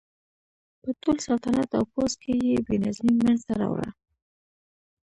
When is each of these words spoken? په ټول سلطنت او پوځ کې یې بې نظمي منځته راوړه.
په 0.81 0.89
ټول 1.01 1.17
سلطنت 1.27 1.69
او 1.77 1.83
پوځ 1.93 2.11
کې 2.21 2.33
یې 2.49 2.57
بې 2.65 2.75
نظمي 2.85 3.13
منځته 3.23 3.53
راوړه. 3.61 3.89